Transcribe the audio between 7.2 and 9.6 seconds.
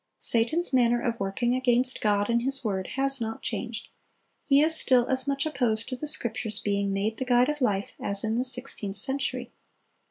guide of life as in the sixteenth century.